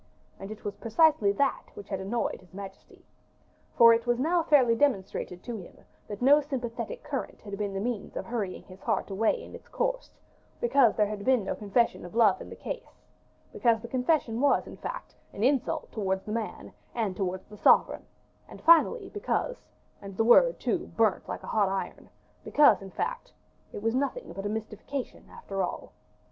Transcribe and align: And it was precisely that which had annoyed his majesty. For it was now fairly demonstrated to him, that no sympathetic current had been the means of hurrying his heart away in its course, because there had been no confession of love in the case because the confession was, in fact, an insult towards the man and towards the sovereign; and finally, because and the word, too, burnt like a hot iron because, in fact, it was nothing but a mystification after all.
And 0.39 0.49
it 0.49 0.63
was 0.65 0.73
precisely 0.77 1.31
that 1.33 1.65
which 1.75 1.89
had 1.89 1.99
annoyed 1.99 2.39
his 2.41 2.55
majesty. 2.55 3.05
For 3.75 3.93
it 3.93 4.07
was 4.07 4.17
now 4.17 4.41
fairly 4.41 4.73
demonstrated 4.73 5.43
to 5.43 5.57
him, 5.57 5.77
that 6.07 6.23
no 6.23 6.41
sympathetic 6.41 7.03
current 7.03 7.41
had 7.41 7.55
been 7.59 7.75
the 7.75 7.79
means 7.79 8.15
of 8.17 8.25
hurrying 8.25 8.63
his 8.63 8.81
heart 8.81 9.11
away 9.11 9.43
in 9.43 9.53
its 9.53 9.67
course, 9.67 10.09
because 10.59 10.95
there 10.95 11.05
had 11.05 11.23
been 11.23 11.43
no 11.45 11.53
confession 11.53 12.03
of 12.03 12.15
love 12.15 12.41
in 12.41 12.49
the 12.49 12.55
case 12.55 13.03
because 13.53 13.79
the 13.79 13.87
confession 13.87 14.41
was, 14.41 14.65
in 14.65 14.75
fact, 14.77 15.13
an 15.33 15.43
insult 15.43 15.91
towards 15.91 16.23
the 16.25 16.31
man 16.31 16.73
and 16.95 17.15
towards 17.15 17.45
the 17.45 17.57
sovereign; 17.57 18.07
and 18.49 18.59
finally, 18.63 19.07
because 19.09 19.61
and 20.01 20.17
the 20.17 20.23
word, 20.23 20.59
too, 20.59 20.87
burnt 20.97 21.29
like 21.29 21.43
a 21.43 21.53
hot 21.53 21.69
iron 21.69 22.09
because, 22.43 22.81
in 22.81 22.89
fact, 22.89 23.31
it 23.71 23.83
was 23.83 23.93
nothing 23.93 24.33
but 24.33 24.47
a 24.47 24.49
mystification 24.49 25.29
after 25.29 25.61
all. 25.61 25.93